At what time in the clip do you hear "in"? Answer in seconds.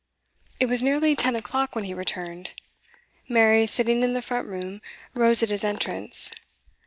4.01-4.13